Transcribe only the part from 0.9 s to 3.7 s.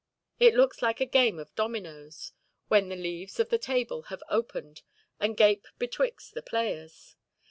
a game of dominoes, when the leaves of the